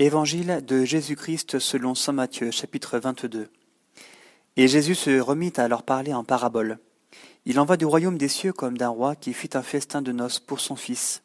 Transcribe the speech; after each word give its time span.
Évangile 0.00 0.62
de 0.64 0.84
Jésus-Christ 0.84 1.58
selon 1.58 1.96
saint 1.96 2.12
Matthieu, 2.12 2.52
chapitre 2.52 3.00
22. 3.00 3.48
Et 4.56 4.68
Jésus 4.68 4.94
se 4.94 5.18
remit 5.18 5.52
à 5.56 5.66
leur 5.66 5.82
parler 5.82 6.14
en 6.14 6.22
parabole. 6.22 6.78
Il 7.46 7.58
envoie 7.58 7.76
du 7.76 7.84
royaume 7.84 8.16
des 8.16 8.28
cieux 8.28 8.52
comme 8.52 8.78
d'un 8.78 8.90
roi 8.90 9.16
qui 9.16 9.32
fit 9.32 9.50
un 9.54 9.62
festin 9.62 10.00
de 10.00 10.12
noces 10.12 10.38
pour 10.38 10.60
son 10.60 10.76
fils. 10.76 11.24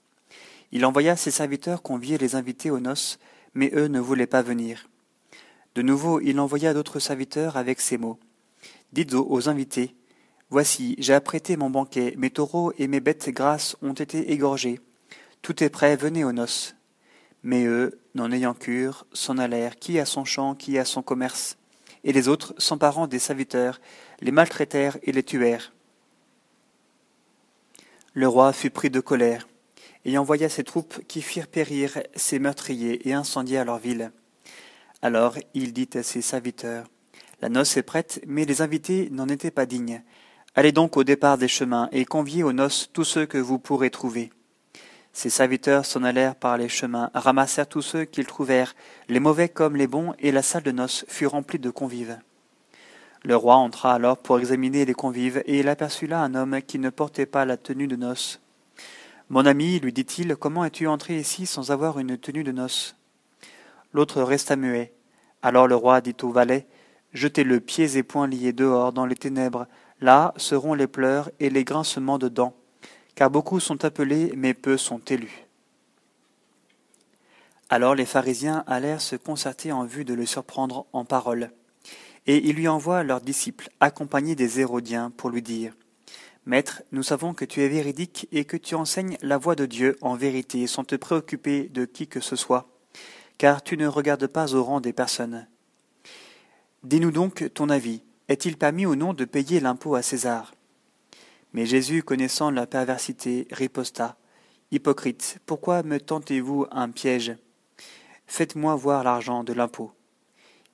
Il 0.72 0.88
envoya 0.88 1.16
ses 1.16 1.30
serviteurs 1.30 1.84
convier 1.84 2.18
les 2.18 2.34
invités 2.34 2.72
aux 2.72 2.80
noces, 2.80 3.20
mais 3.54 3.70
eux 3.76 3.90
ne 3.90 4.00
voulaient 4.00 4.26
pas 4.26 4.42
venir. 4.42 4.90
De 5.76 5.84
nouveau, 5.84 6.20
il 6.20 6.40
envoya 6.40 6.74
d'autres 6.74 6.98
serviteurs 6.98 7.58
avec 7.58 7.80
ces 7.80 8.00
mots. 8.00 8.18
Dites 8.92 9.14
aux 9.14 9.50
invités, 9.50 9.96
Voici, 10.50 10.96
j'ai 10.98 11.14
apprêté 11.14 11.58
mon 11.58 11.70
banquet, 11.70 12.16
mes 12.18 12.32
taureaux 12.32 12.74
et 12.80 12.88
mes 12.88 13.02
bêtes 13.02 13.30
grasses 13.30 13.78
ont 13.84 13.94
été 13.94 14.32
égorgés. 14.32 14.80
Tout 15.44 15.64
est 15.64 15.70
prêt, 15.70 15.96
venez 15.96 16.24
aux 16.24 16.32
noces. 16.32 16.74
Mais 17.44 17.66
eux, 17.66 18.00
n'en 18.16 18.32
ayant 18.32 18.54
cure, 18.54 19.06
s'en 19.14 19.38
allèrent, 19.38 19.78
qui 19.78 20.00
à 20.00 20.06
son 20.06 20.26
champ, 20.26 20.56
qui 20.56 20.78
à 20.78 20.86
son 20.86 21.02
commerce. 21.02 21.58
Et 22.04 22.14
les 22.14 22.28
autres, 22.28 22.54
s'emparant 22.58 23.08
des 23.08 23.20
serviteurs, 23.20 23.80
les 24.22 24.32
maltraitèrent 24.32 24.98
et 25.04 25.12
les 25.12 25.24
tuèrent. 25.24 25.74
Le 28.14 28.28
roi 28.28 28.54
fut 28.54 28.70
pris 28.70 28.90
de 28.90 29.00
colère, 29.00 29.48
et 30.06 30.18
envoya 30.18 30.50
ses 30.50 30.64
troupes 30.64 31.06
qui 31.08 31.22
firent 31.22 31.48
périr 31.48 32.00
ses 32.16 32.40
meurtriers 32.40 33.08
et 33.08 33.14
incendièrent 33.14 33.66
leur 33.66 33.80
ville. 33.80 34.12
Alors 35.02 35.36
il 35.54 35.74
dit 35.74 35.90
à 35.96 36.04
ses 36.04 36.22
serviteurs, 36.22 36.88
La 37.42 37.50
noce 37.50 37.76
est 37.76 37.84
prête, 37.84 38.22
mais 38.26 38.46
les 38.46 38.62
invités 38.62 39.10
n'en 39.12 39.28
étaient 39.28 39.52
pas 39.52 39.66
dignes. 39.66 40.02
Allez 40.56 40.72
donc 40.72 40.98
au 40.98 41.04
départ 41.04 41.38
des 41.38 41.48
chemins, 41.48 41.90
et 41.92 42.06
conviez 42.06 42.44
aux 42.44 42.54
noces 42.54 42.90
tous 42.94 43.04
ceux 43.04 43.26
que 43.26 43.38
vous 43.38 43.60
pourrez 43.60 43.90
trouver. 43.90 44.32
Ses 45.14 45.30
serviteurs 45.30 45.86
s'en 45.86 46.04
allèrent 46.04 46.36
par 46.36 46.58
les 46.58 46.68
chemins, 46.68 47.12
ramassèrent 47.14 47.70
tous 47.70 47.84
ceux 47.84 48.04
qu'ils 48.04 48.26
trouvèrent, 48.26 48.76
les 49.08 49.20
mauvais 49.20 49.48
comme 49.48 49.76
les 49.76 49.86
bons, 49.86 50.14
et 50.18 50.32
la 50.32 50.42
salle 50.42 50.64
de 50.64 50.72
noces 50.72 51.06
fut 51.08 51.28
remplie 51.28 51.60
de 51.60 51.70
convives. 51.70 52.18
Le 53.24 53.36
roi 53.36 53.56
entra 53.56 53.94
alors 53.94 54.18
pour 54.18 54.40
examiner 54.40 54.86
les 54.86 54.96
convives, 54.96 55.44
et 55.46 55.60
il 55.60 55.70
aperçut 55.70 56.08
là 56.08 56.22
un 56.22 56.34
homme 56.34 56.62
qui 56.64 56.80
ne 56.80 56.90
portait 56.90 57.28
pas 57.28 57.46
la 57.46 57.58
tenue 57.58 57.88
de 57.88 57.96
noces. 57.96 58.42
Mon 59.30 59.46
ami, 59.46 59.80
lui 59.80 59.94
dit-il, 59.94 60.36
comment 60.36 60.66
es-tu 60.66 60.88
entré 60.88 61.18
ici 61.18 61.46
sans 61.46 61.72
avoir 61.72 62.00
une 62.00 62.18
tenue 62.18 62.44
de 62.44 62.52
noces? 62.52 62.96
L'autre 63.94 64.24
resta 64.24 64.56
muet. 64.56 64.94
Alors 65.44 65.68
le 65.68 65.76
roi 65.76 66.02
dit 66.02 66.18
au 66.24 66.32
valet, 66.32 66.68
Jetez-le 67.14 67.60
pieds 67.60 67.98
et 67.98 68.04
poings 68.04 68.28
liés 68.28 68.52
dehors 68.52 68.92
dans 68.92 69.06
les 69.06 69.16
ténèbres, 69.16 69.68
là 70.02 70.34
seront 70.38 70.74
les 70.74 70.88
pleurs 70.88 71.30
et 71.40 71.52
les 71.52 71.64
grincements 71.64 72.18
de 72.18 72.28
dents 72.28 72.56
car 73.16 73.30
beaucoup 73.30 73.60
sont 73.60 73.86
appelés, 73.86 74.34
mais 74.36 74.54
peu 74.54 74.78
sont 74.78 75.02
élus. 75.10 75.46
Alors 77.70 77.96
les 77.96 78.06
pharisiens 78.06 78.64
allèrent 78.68 79.02
se 79.02 79.16
concerter 79.16 79.72
en 79.72 79.86
vue 79.86 80.06
de 80.06 80.14
le 80.14 80.26
surprendre 80.26 80.86
en 80.94 81.06
parole. 81.06 81.52
Et 82.28 82.48
ils 82.48 82.56
lui 82.56 82.68
envoient 82.68 83.04
leurs 83.04 83.22
disciples, 83.22 83.70
accompagnés 83.80 84.36
des 84.36 84.60
Hérodiens, 84.60 85.12
pour 85.16 85.30
lui 85.30 85.42
dire 85.42 85.74
Maître, 86.46 86.84
nous 86.92 87.04
savons 87.04 87.34
que 87.34 87.46
tu 87.46 87.62
es 87.62 87.70
véridique 87.70 88.28
et 88.32 88.46
que 88.46 88.58
tu 88.58 88.76
enseignes 88.76 89.18
la 89.22 89.38
voie 89.38 89.56
de 89.56 89.66
Dieu 89.66 89.98
en 90.02 90.16
vérité 90.16 90.68
sans 90.68 90.84
te 90.84 90.96
préoccuper 90.96 91.70
de 91.70 91.86
qui 91.86 92.08
que 92.08 92.20
ce 92.20 92.36
soit, 92.36 92.68
car 93.38 93.64
tu 93.64 93.78
ne 93.78 93.88
regardes 93.88 94.28
pas 94.28 94.54
au 94.54 94.64
rang 94.64 94.82
des 94.82 94.94
personnes. 94.94 95.48
Dis-nous 96.84 97.12
donc 97.12 97.50
ton 97.54 97.70
avis. 97.70 98.02
Est-il 98.28 98.58
permis 98.58 98.86
ou 98.86 98.96
non 98.96 99.14
de 99.14 99.26
payer 99.26 99.60
l'impôt 99.60 99.96
à 99.96 100.02
César? 100.02 100.54
Mais 101.54 101.66
Jésus, 101.66 102.04
connaissant 102.04 102.52
la 102.52 102.66
perversité, 102.68 103.48
riposta. 103.52 104.18
Hypocrite, 104.72 105.38
pourquoi 105.46 105.84
me 105.84 106.00
tentez-vous 106.00 106.66
un 106.72 106.90
piège? 106.90 107.36
Faites-moi 108.26 108.76
voir 108.76 109.04
l'argent 109.04 109.44
de 109.44 109.54
l'impôt. 109.54 109.92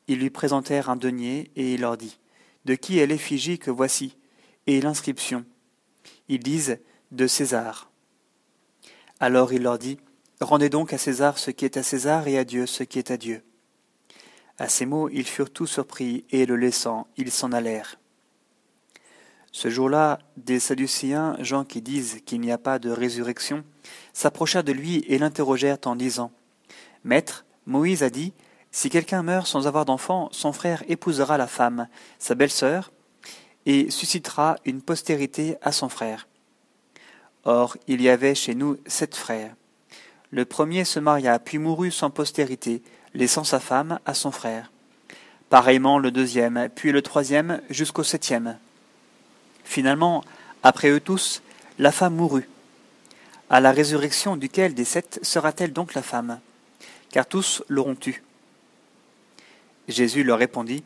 Ils 0.07 0.19
lui 0.19 0.29
présentèrent 0.29 0.89
un 0.89 0.95
denier, 0.95 1.51
et 1.55 1.73
il 1.73 1.81
leur 1.81 1.97
dit 1.97 2.17
De 2.65 2.75
qui 2.75 2.99
est 2.99 3.07
l'effigie 3.07 3.59
que 3.59 3.71
voici 3.71 4.17
Et 4.67 4.79
l'inscription? 4.79 5.45
Ils 6.29 6.39
disent 6.39 6.79
De 7.11 7.27
César. 7.27 7.91
Alors 9.19 9.51
il 9.51 9.63
leur 9.63 9.77
dit 9.77 9.99
Rendez 10.39 10.69
donc 10.69 10.93
à 10.93 10.97
César 10.97 11.37
ce 11.37 11.51
qui 11.51 11.65
est 11.65 11.75
à 11.75 11.83
César 11.83 12.25
et 12.29 12.37
à 12.37 12.45
Dieu 12.45 12.65
ce 12.65 12.83
qui 12.83 12.99
est 12.99 13.11
à 13.11 13.17
Dieu. 13.17 13.43
À 14.57 14.69
ces 14.69 14.85
mots, 14.85 15.09
ils 15.09 15.27
furent 15.27 15.51
tous 15.51 15.67
surpris, 15.67 16.25
et 16.31 16.45
le 16.45 16.55
laissant, 16.55 17.07
ils 17.17 17.31
s'en 17.31 17.51
allèrent. 17.51 17.99
Ce 19.51 19.69
jour-là, 19.69 20.19
des 20.37 20.59
Sadducéens, 20.59 21.35
gens 21.39 21.63
qui 21.63 21.81
disent 21.81 22.21
qu'il 22.25 22.39
n'y 22.41 22.51
a 22.51 22.57
pas 22.57 22.79
de 22.79 22.89
résurrection, 22.89 23.63
s'approchèrent 24.13 24.63
de 24.63 24.71
lui 24.71 25.03
et 25.07 25.17
l'interrogèrent 25.17 25.79
en 25.85 25.95
disant 25.95 26.31
Maître, 27.03 27.45
Moïse 27.65 28.03
a 28.03 28.09
dit 28.09 28.33
Si 28.71 28.89
quelqu'un 28.89 29.23
meurt 29.23 29.47
sans 29.47 29.67
avoir 29.67 29.85
d'enfant, 29.85 30.29
son 30.31 30.53
frère 30.53 30.83
épousera 30.87 31.37
la 31.37 31.47
femme, 31.47 31.87
sa 32.19 32.35
belle-sœur, 32.35 32.91
et 33.65 33.89
suscitera 33.89 34.57
une 34.65 34.81
postérité 34.81 35.57
à 35.61 35.71
son 35.71 35.89
frère. 35.89 36.27
Or, 37.43 37.77
il 37.87 38.01
y 38.01 38.09
avait 38.09 38.35
chez 38.35 38.55
nous 38.55 38.77
sept 38.85 39.15
frères. 39.15 39.55
Le 40.31 40.45
premier 40.45 40.85
se 40.85 40.99
maria, 40.99 41.39
puis 41.39 41.57
mourut 41.57 41.91
sans 41.91 42.11
postérité, 42.11 42.83
laissant 43.13 43.43
sa 43.43 43.59
femme 43.59 43.99
à 44.05 44.13
son 44.13 44.31
frère. 44.31 44.71
Pareillement 45.49 45.97
le 45.97 46.11
deuxième, 46.11 46.69
puis 46.75 46.91
le 46.91 47.01
troisième, 47.01 47.61
jusqu'au 47.69 48.03
septième. 48.03 48.57
Finalement, 49.69 50.23
après 50.63 50.89
eux 50.89 50.99
tous, 50.99 51.43
la 51.77 51.91
femme 51.91 52.15
mourut. 52.15 52.49
À 53.51 53.59
la 53.59 53.71
résurrection 53.71 54.35
duquel 54.35 54.73
des 54.73 54.83
sept 54.83 55.19
sera-t-elle 55.21 55.73
donc 55.73 55.93
la 55.93 56.01
femme? 56.01 56.39
Car 57.11 57.27
tous 57.27 57.61
l'auront 57.69 57.95
eue. 58.07 58.23
Jésus 59.87 60.23
leur 60.23 60.39
répondit 60.39 60.83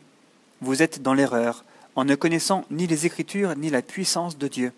Vous 0.60 0.82
êtes 0.82 1.00
dans 1.00 1.14
l'erreur, 1.14 1.64
en 1.96 2.04
ne 2.04 2.14
connaissant 2.14 2.66
ni 2.70 2.86
les 2.86 3.06
Écritures 3.06 3.56
ni 3.56 3.70
la 3.70 3.80
puissance 3.80 4.36
de 4.36 4.48
Dieu. 4.48 4.74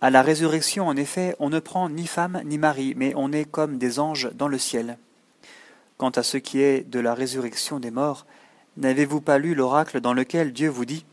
À 0.00 0.10
la 0.10 0.22
résurrection, 0.22 0.88
en 0.88 0.96
effet, 0.96 1.36
on 1.38 1.50
ne 1.50 1.60
prend 1.60 1.88
ni 1.88 2.08
femme 2.08 2.42
ni 2.44 2.58
mari, 2.58 2.94
mais 2.96 3.12
on 3.14 3.30
est 3.30 3.48
comme 3.48 3.78
des 3.78 4.00
anges 4.00 4.28
dans 4.34 4.48
le 4.48 4.58
ciel. 4.58 4.98
Quant 5.98 6.10
à 6.10 6.24
ce 6.24 6.36
qui 6.36 6.62
est 6.62 6.80
de 6.90 6.98
la 6.98 7.14
résurrection 7.14 7.78
des 7.78 7.92
morts, 7.92 8.26
n'avez-vous 8.76 9.20
pas 9.20 9.38
lu 9.38 9.54
l'oracle 9.54 10.00
dans 10.00 10.14
lequel 10.14 10.52
Dieu 10.52 10.68
vous 10.68 10.84
dit 10.84 11.04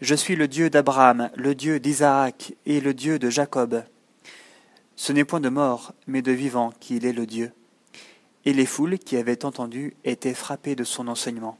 je 0.00 0.14
suis 0.14 0.34
le 0.34 0.48
Dieu 0.48 0.70
d'Abraham, 0.70 1.30
le 1.34 1.54
Dieu 1.54 1.78
d'Isaac 1.78 2.54
et 2.64 2.80
le 2.80 2.94
Dieu 2.94 3.18
de 3.18 3.28
Jacob. 3.28 3.84
Ce 4.96 5.12
n'est 5.12 5.24
point 5.24 5.40
de 5.40 5.48
mort, 5.50 5.92
mais 6.06 6.22
de 6.22 6.32
vivant 6.32 6.72
qu'il 6.80 7.04
est 7.04 7.12
le 7.12 7.26
Dieu. 7.26 7.52
Et 8.46 8.54
les 8.54 8.66
foules 8.66 8.98
qui 8.98 9.16
avaient 9.16 9.44
entendu 9.44 9.94
étaient 10.04 10.34
frappées 10.34 10.74
de 10.74 10.84
son 10.84 11.08
enseignement. 11.08 11.58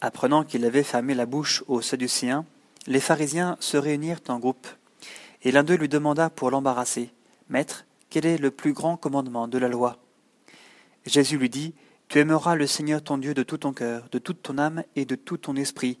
Apprenant 0.00 0.44
qu'il 0.44 0.64
avait 0.64 0.82
fermé 0.82 1.14
la 1.14 1.26
bouche 1.26 1.62
aux 1.68 1.82
Sadducéens, 1.82 2.46
les 2.86 3.00
pharisiens 3.00 3.56
se 3.60 3.76
réunirent 3.76 4.20
en 4.28 4.38
groupe, 4.38 4.68
et 5.42 5.52
l'un 5.52 5.64
d'eux 5.64 5.76
lui 5.76 5.88
demanda 5.88 6.30
pour 6.30 6.50
l'embarrasser 6.50 7.10
Maître, 7.48 7.84
quel 8.10 8.26
est 8.26 8.38
le 8.38 8.50
plus 8.50 8.72
grand 8.72 8.96
commandement 8.96 9.48
de 9.48 9.58
la 9.58 9.68
loi? 9.68 9.98
Jésus 11.04 11.38
lui 11.38 11.50
dit 11.50 11.74
tu 12.08 12.20
aimeras 12.20 12.54
le 12.54 12.66
Seigneur 12.66 13.02
ton 13.02 13.18
Dieu 13.18 13.34
de 13.34 13.42
tout 13.42 13.58
ton 13.58 13.72
cœur, 13.72 14.08
de 14.10 14.18
toute 14.18 14.42
ton 14.42 14.58
âme 14.58 14.84
et 14.94 15.04
de 15.04 15.16
tout 15.16 15.38
ton 15.38 15.56
esprit. 15.56 15.98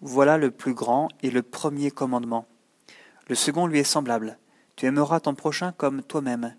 Voilà 0.00 0.38
le 0.38 0.50
plus 0.50 0.74
grand 0.74 1.08
et 1.22 1.30
le 1.30 1.42
premier 1.42 1.90
commandement. 1.90 2.46
Le 3.28 3.34
second 3.34 3.66
lui 3.66 3.78
est 3.78 3.84
semblable. 3.84 4.38
Tu 4.76 4.86
aimeras 4.86 5.20
ton 5.20 5.34
prochain 5.34 5.72
comme 5.72 6.02
toi-même. 6.02 6.56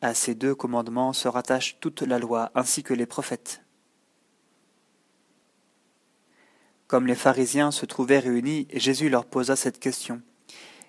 À 0.00 0.14
ces 0.14 0.34
deux 0.34 0.54
commandements 0.54 1.12
se 1.12 1.28
rattache 1.28 1.78
toute 1.80 2.02
la 2.02 2.18
loi 2.18 2.50
ainsi 2.54 2.82
que 2.82 2.94
les 2.94 3.06
prophètes. 3.06 3.62
Comme 6.86 7.06
les 7.06 7.14
pharisiens 7.14 7.70
se 7.70 7.86
trouvaient 7.86 8.18
réunis, 8.18 8.68
Jésus 8.72 9.08
leur 9.08 9.26
posa 9.26 9.56
cette 9.56 9.80
question. 9.80 10.22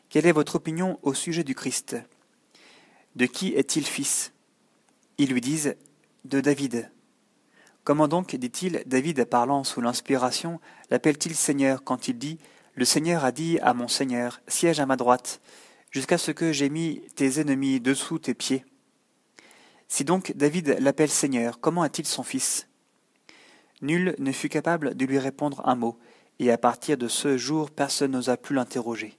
Quelle 0.09 0.25
est 0.25 0.31
votre 0.31 0.55
opinion 0.55 0.99
au 1.01 1.13
sujet 1.13 1.43
du 1.43 1.55
Christ? 1.55 1.97
De 3.15 3.25
qui 3.25 3.53
est-il 3.53 3.85
fils? 3.85 4.33
Ils 5.17 5.31
lui 5.31 5.41
disent 5.41 5.75
de 6.25 6.41
David. 6.41 6.91
Comment 7.83 8.07
donc, 8.07 8.35
dit-il, 8.35 8.83
David 8.87 9.25
parlant 9.25 9.63
sous 9.63 9.79
l'inspiration, 9.79 10.59
l'appelle-t-il 10.89 11.35
Seigneur 11.35 11.83
quand 11.83 12.07
il 12.07 12.17
dit 12.17 12.39
Le 12.73 12.83
Seigneur 12.83 13.23
a 13.23 13.31
dit 13.31 13.59
à 13.59 13.73
mon 13.73 13.87
Seigneur, 13.87 14.41
siège 14.47 14.79
à 14.79 14.87
ma 14.87 14.95
droite, 14.95 15.39
jusqu'à 15.91 16.17
ce 16.17 16.31
que 16.31 16.51
j'ai 16.51 16.69
mis 16.69 17.01
tes 17.15 17.39
ennemis 17.39 17.79
dessous 17.79 18.17
tes 18.17 18.33
pieds 18.33 18.65
Si 19.87 20.03
donc 20.03 20.33
David 20.35 20.77
l'appelle 20.79 21.11
Seigneur, 21.11 21.59
comment 21.59 21.83
a-t-il 21.83 22.07
son 22.07 22.23
fils? 22.23 22.67
Nul 23.81 24.15
ne 24.17 24.31
fut 24.31 24.49
capable 24.49 24.95
de 24.95 25.05
lui 25.05 25.19
répondre 25.19 25.61
un 25.65 25.75
mot, 25.75 25.99
et 26.39 26.51
à 26.51 26.57
partir 26.57 26.97
de 26.97 27.07
ce 27.07 27.37
jour 27.37 27.69
personne 27.69 28.11
n'osa 28.11 28.35
plus 28.35 28.55
l'interroger. 28.55 29.17